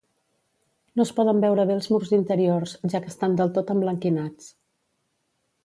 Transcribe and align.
No 0.99 1.05
es 1.07 1.11
poden 1.19 1.43
veure 1.43 1.65
bé 1.71 1.75
els 1.81 1.89
murs 1.93 2.15
interiors, 2.19 2.75
ja 2.95 3.03
que 3.05 3.13
estan 3.15 3.37
del 3.43 3.55
tot 3.61 3.73
emblanquinats. 3.77 4.51